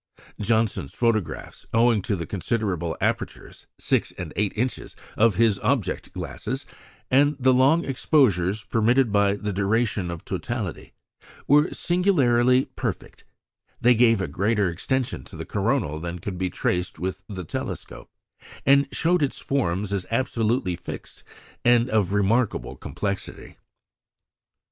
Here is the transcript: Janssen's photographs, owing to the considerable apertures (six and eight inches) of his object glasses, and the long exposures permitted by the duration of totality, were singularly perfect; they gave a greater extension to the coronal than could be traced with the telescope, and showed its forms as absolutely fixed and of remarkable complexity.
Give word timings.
Janssen's 0.39 0.95
photographs, 0.95 1.67
owing 1.75 2.01
to 2.01 2.15
the 2.15 2.25
considerable 2.25 2.97
apertures 2.99 3.67
(six 3.77 4.11
and 4.17 4.33
eight 4.35 4.51
inches) 4.55 4.95
of 5.15 5.35
his 5.35 5.59
object 5.59 6.11
glasses, 6.11 6.65
and 7.11 7.35
the 7.39 7.53
long 7.53 7.85
exposures 7.85 8.63
permitted 8.63 9.11
by 9.11 9.35
the 9.35 9.53
duration 9.53 10.09
of 10.09 10.25
totality, 10.25 10.93
were 11.47 11.71
singularly 11.71 12.65
perfect; 12.65 13.25
they 13.79 13.93
gave 13.93 14.21
a 14.23 14.27
greater 14.27 14.71
extension 14.71 15.23
to 15.25 15.35
the 15.35 15.45
coronal 15.45 15.99
than 15.99 16.17
could 16.17 16.39
be 16.39 16.49
traced 16.49 16.97
with 16.97 17.23
the 17.29 17.43
telescope, 17.43 18.09
and 18.65 18.87
showed 18.91 19.21
its 19.21 19.39
forms 19.39 19.93
as 19.93 20.07
absolutely 20.09 20.75
fixed 20.75 21.23
and 21.63 21.91
of 21.91 22.11
remarkable 22.11 22.75
complexity. 22.75 23.55